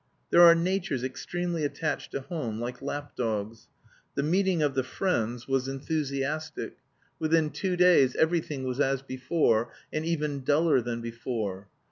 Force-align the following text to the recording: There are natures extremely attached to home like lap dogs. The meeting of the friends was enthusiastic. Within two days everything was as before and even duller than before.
There 0.31 0.41
are 0.41 0.55
natures 0.55 1.03
extremely 1.03 1.63
attached 1.63 2.09
to 2.13 2.21
home 2.21 2.59
like 2.59 2.81
lap 2.81 3.15
dogs. 3.15 3.67
The 4.15 4.23
meeting 4.23 4.63
of 4.63 4.73
the 4.73 4.83
friends 4.83 5.47
was 5.47 5.67
enthusiastic. 5.67 6.77
Within 7.19 7.51
two 7.51 7.75
days 7.75 8.15
everything 8.15 8.63
was 8.63 8.79
as 8.79 9.03
before 9.03 9.71
and 9.93 10.03
even 10.03 10.43
duller 10.43 10.81
than 10.81 11.01
before. 11.01 11.67